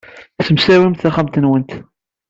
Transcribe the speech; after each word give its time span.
Ssemsawimt 0.39 1.01
taxxamt-nwent. 1.03 1.71